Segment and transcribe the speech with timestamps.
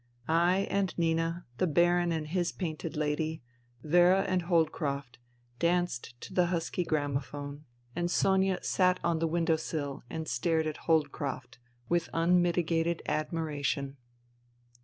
[0.27, 3.43] I and Nina, the Baron and his painted lady.
[3.83, 5.19] Vera and Holdcroft,
[5.59, 10.27] danced to the husky gramophone; and 142 FUTILITY Sonia sat on the window sill and
[10.27, 13.97] stared at Holdcroft with unmitigated admiration.